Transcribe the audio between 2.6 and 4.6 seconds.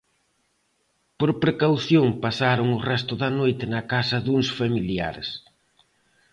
o resto da noite na casa duns